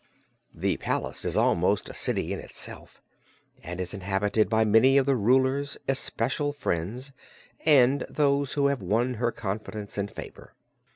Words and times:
The 0.51 0.77
palace 0.77 1.25
is 1.25 1.37
almost 1.37 1.87
a 1.87 1.93
city 1.93 2.33
in 2.33 2.39
itself 2.39 3.03
and 3.63 3.79
is 3.79 3.93
inhabited 3.93 4.49
by 4.49 4.65
many 4.65 4.97
of 4.97 5.05
the 5.05 5.15
Ruler's 5.15 5.77
especial 5.87 6.51
friends 6.53 7.11
and 7.67 8.03
those 8.09 8.53
who 8.53 8.65
have 8.65 8.81
won 8.81 9.13
her 9.21 9.31
confidence 9.31 9.99
and 9.99 10.09
favor. 10.09 10.55